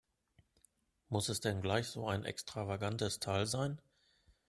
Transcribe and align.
Muss 1.09 1.29
es 1.29 1.41
denn 1.41 1.61
gleich 1.61 1.85
so 1.85 2.07
ein 2.07 2.25
extravagantes 2.25 3.19
Teil 3.19 3.45
sein? 3.45 3.79